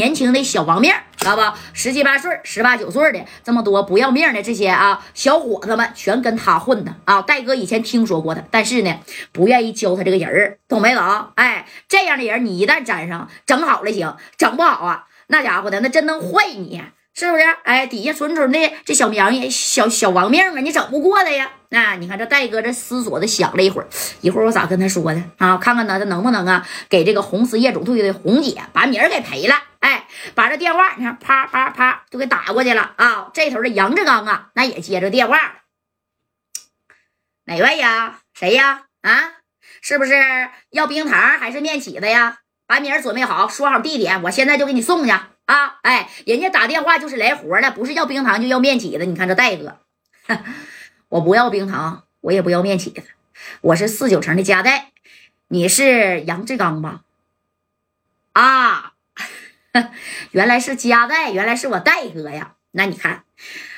[0.00, 1.42] 年轻的小王命，知道不？
[1.74, 7.20] 十七八岁、十八九岁的这么多不要命的这些啊小伙子们，全跟他混的啊！
[7.20, 8.98] 戴哥以前听说过他，但是呢，
[9.30, 11.00] 不愿意教他这个人儿，懂没有？
[11.34, 16.82] 哎，这样的人你一旦沾上，整好了行，整不好啊，那家伙的那真能坏你。
[17.20, 17.44] 是不是？
[17.64, 21.50] 哎，底下纯纯的这小苗小小亡命啊，你整不过他呀？
[21.68, 23.88] 那你看这戴哥这思索的想了一会儿，
[24.22, 25.58] 一会儿我咋跟他说呢啊？
[25.58, 29.54] 看看他他能不能啊，给这个红丝业主队的红姐把名儿给赔了？
[29.80, 33.30] 哎，把这电话你看啪啪啪就给打过去了啊！
[33.34, 35.38] 这头的杨志刚啊，那也接着电话，
[37.44, 38.20] 哪位呀？
[38.32, 38.84] 谁呀？
[39.02, 39.32] 啊，
[39.82, 40.14] 是不是
[40.70, 42.38] 要冰糖还是面起的呀？
[42.66, 45.12] 把名儿准备好，说好地点，我现在就给你送去。
[45.50, 49.04] 啊，哎，人家打电话就是来活的，不是要冰糖就要面起子。
[49.04, 49.78] 你看这戴哥，
[51.08, 53.02] 我不要冰糖，我也不要面起子，
[53.60, 54.92] 我是四九城的加代，
[55.48, 57.00] 你是杨志刚吧？
[58.32, 58.92] 啊，
[60.30, 62.54] 原来是加代，原来是我戴哥呀。
[62.70, 63.24] 那你看。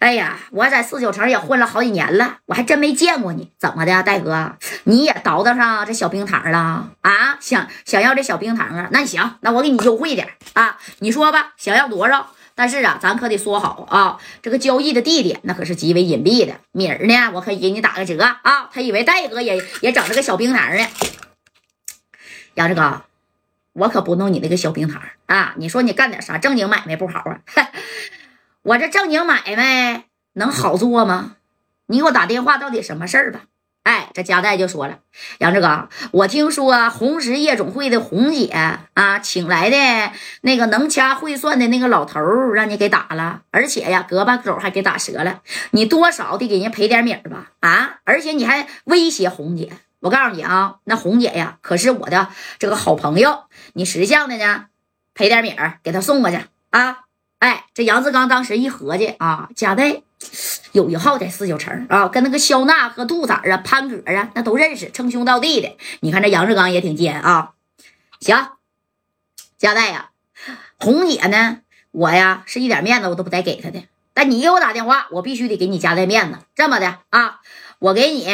[0.00, 4.56] 哎呀，我在四九城也混了好几年了，我还真没见过你，怎么的，戴哥？
[4.84, 7.38] 你也倒腾上这小冰糖了啊？
[7.40, 8.88] 想想要这小冰糖啊？
[8.90, 10.78] 那行，那我给你优惠点啊！
[10.98, 12.30] 你说吧，想要多少？
[12.56, 16.54] 但是啊，咱可得说好啊，这个交易的地点那可是极为隐蔽的。
[16.72, 18.68] 米儿呢，我可以给你打个折啊！
[18.72, 20.86] 他以为戴哥也也整这个小冰糖呢。
[22.54, 23.04] 杨志刚，
[23.72, 25.54] 我可不弄你那个小冰糖啊！
[25.56, 27.40] 你说你干点啥正经买卖不好啊？
[28.64, 31.36] 我这正经买卖能好做吗？
[31.86, 33.42] 你给我打电话，到底什么事儿吧？
[33.82, 35.00] 哎，这加代就说了，
[35.36, 38.46] 杨志刚，我听说红石夜总会的红姐
[38.94, 42.22] 啊，请来的那个能掐会算的那个老头
[42.54, 45.42] 让你给打了，而且呀，胳膊肘还给打折了，
[45.72, 47.50] 你多少得给人家赔点米吧？
[47.60, 49.70] 啊，而且你还威胁红姐，
[50.00, 54.68] 我告诉你啊，那红姐呀，可是我的这个好朋友，你识相的呢，
[55.12, 57.00] 赔点米给她送过去啊。
[57.38, 60.02] 哎，这杨志刚当时一合计啊，贾代
[60.72, 65.76] 有一号在四九城啊，跟那个肖娜和杜仔啊、潘哥啊，那都认识，称兄道弟的。
[66.00, 67.52] 你看这杨志刚也挺尖啊。
[68.20, 68.48] 行，
[69.58, 70.10] 贾代呀，
[70.78, 71.58] 红姐呢，
[71.90, 73.84] 我呀是一点面子我都不带给她的。
[74.14, 76.38] 但你给我打电话，我必须得给你加代面子。
[76.54, 77.40] 这么的啊，
[77.78, 78.26] 我给你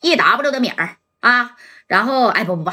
[0.00, 2.70] 一 W 的米儿啊，然后哎不不不，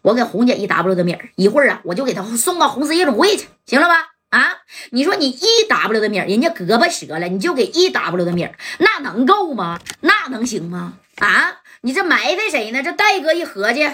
[0.00, 4.15] 我给红姐一 W 的米儿，一会儿啊我就给她送到红丝夜总会去，行了吧？
[4.30, 4.58] 啊，
[4.90, 8.48] 你说你一 W 的米人家胳膊折了，你就给一 W 的米
[8.78, 9.78] 那能够吗？
[10.00, 10.94] 那能行吗？
[11.18, 12.82] 啊，你这埋汰谁呢？
[12.82, 13.88] 这戴哥一合计，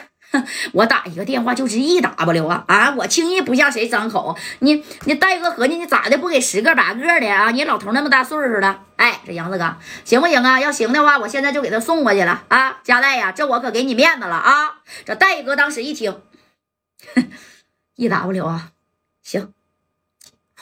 [0.73, 2.95] 我打一个电话就是一 W 啊啊！
[2.97, 4.37] 我轻易不向谁张口。
[4.61, 7.51] 你你戴哥合计，你咋的不给十个八个的啊？
[7.51, 10.59] 你老头那么大岁数了，哎，这杨子哥行不行啊？
[10.59, 12.81] 要行的话，我现在就给他送过去了啊！
[12.83, 14.81] 佳代呀，这我可给你面子了啊！
[15.05, 16.23] 这戴哥当时一听，
[17.95, 18.71] 一 W 啊，
[19.23, 19.53] 行。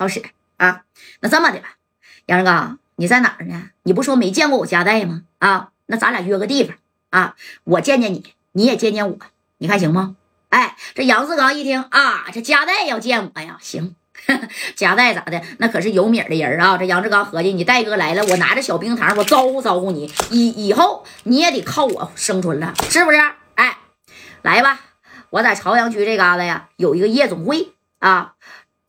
[0.00, 0.22] 好使
[0.56, 0.84] 啊！
[1.20, 1.76] 那这么的吧，
[2.24, 3.68] 杨志刚，你在哪儿呢？
[3.82, 5.24] 你不说没见过我家代吗？
[5.40, 6.74] 啊，那咱俩约个地方
[7.10, 9.18] 啊，我见见你，你也见见我，
[9.58, 10.16] 你看行吗？
[10.48, 13.94] 哎，这杨志刚一听啊，这家代要见我呀，行，
[14.74, 15.42] 家代咋的？
[15.58, 16.78] 那可是有米的人啊！
[16.78, 23.18] 这杨志刚合计，你戴哥来了，我拿着小冰糖，我招呼招呼你，以以后你也得靠我生存了，是不是？
[23.56, 23.76] 哎，
[24.40, 24.80] 来吧，
[25.28, 28.36] 我在朝阳区这旮瘩呀，有一个夜总会啊。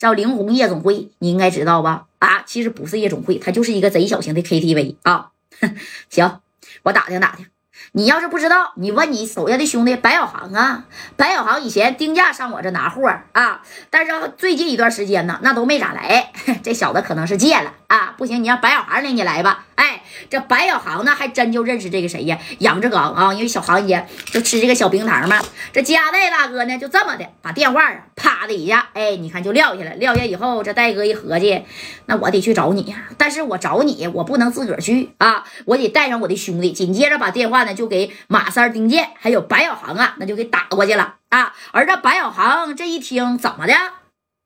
[0.01, 2.07] 叫灵红夜总会，你应该知道吧？
[2.17, 5.29] 啊，其实不是夜总会，它就是一个贼小型的 KTV 啊。
[6.09, 6.39] 行，
[6.81, 7.45] 我打听打听。
[7.93, 10.85] 你要是不知道，你问你手下的兄弟白小航啊。
[11.17, 16.31] 白小航以前定价上我这拿货啊，但是最近一段时间呢，那都没咋来。
[16.63, 18.15] 这小子可能是戒了啊。
[18.17, 19.65] 不行，你让白小航领你来吧。
[19.75, 22.37] 哎，这白小航呢，还真就认识这个谁呀？
[22.59, 25.41] 杨志刚啊，因为小航爷就吃这个小冰糖嘛。
[25.73, 29.93] 这加代大哥呢，就这么的把电话啊，啪的一下，哎，你看就撂下了。
[29.95, 31.65] 撂下以后，这戴哥一合计，
[32.05, 33.09] 那我得去找你呀。
[33.17, 36.71] 但是我找你，我不能自个儿去啊，我得带上我的兄弟。
[36.71, 41.51] 紧接着把电话呢，就就给马三、丁健还有白小航啊，那就给打过去了啊。
[41.71, 43.73] 而这白小航这一听，怎么的？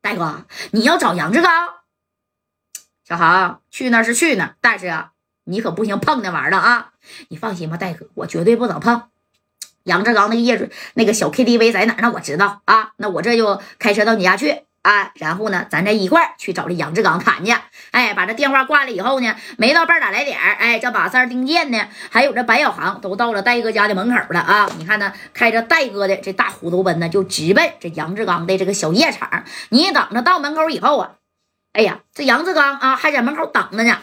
[0.01, 1.51] 大哥，你要找杨志刚？
[3.03, 5.11] 小航去那是去那，但是啊。
[5.47, 6.93] 你可不行碰那玩意儿了啊！
[7.27, 9.09] 你放心吧，大哥，我绝对不能碰。
[9.83, 12.01] 杨志刚那个业主那个小 KTV 在哪儿？
[12.01, 12.93] 那我知道啊。
[12.95, 15.11] 那我这就开车到你家去啊。
[15.15, 17.53] 然后呢，咱再一块儿去找这杨志刚谈去。
[17.91, 24.69] 哎，把这电话挂了以后呢，没到半打来点儿，哎，这马三丁健呢，还有这白小航都到了戴哥家的门口了啊。
[24.77, 29.43] 你看呢，开着戴哥的这大虎头奔呢，就直奔这杨志刚的这个小夜场。
[29.69, 31.11] 你等着到门口以后啊，
[31.73, 33.99] 哎呀，这杨志刚啊还在门口等着呢。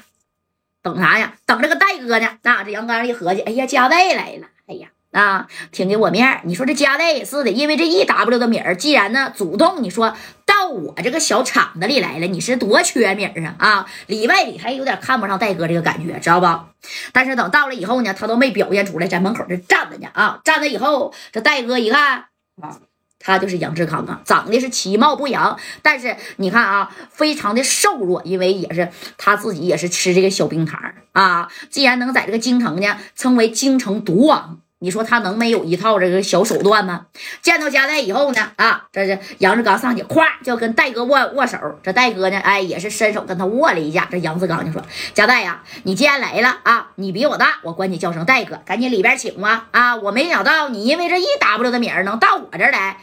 [0.82, 1.34] 等啥呀？
[1.46, 2.38] 等这个戴哥呢？
[2.42, 4.48] 那这杨刚一合计，哎呀，加代来了！
[4.66, 6.40] 哎呀，啊，挺给我面儿。
[6.44, 13.86] 你说这加代也是的，因为这 E W 的米儿，既然呢主动你说到我这个小厂子里来了，你是多缺米儿啊啊！
[14.06, 16.46] 里外里还有点看不上戴哥这个感觉，知道不？
[17.12, 22.24] 但是等到了以后呢，他都没表现出来，在门口这站着呢啊，站着以后，这戴哥一看
[22.60, 22.80] 啊。
[23.24, 31.48] 他就是杨志康啊，长得是其貌不扬，但是你看啊，非常的瘦弱，因为也是他自己也是吃这个小冰糖啊。
[31.70, 34.58] 既然能在这个京城呢，称为京城毒王。
[34.82, 37.06] 你说他能没有一套这个小手段吗？
[37.40, 41.56] 见到加代以后呢，啊，这是杨志刚上去，咵就跟戴哥握握手。
[41.84, 44.08] 这戴哥呢，哎，也是伸手跟他握了一下。
[44.10, 44.82] 这杨志刚就说
[45.14, 49.68] ：“加代呀，你既然来了啊，你比我大，我管你叫声戴哥，赶紧里边请吧。
[49.70, 52.96] 啊，我没想到你因为这一 W 的名儿能到我这儿来。”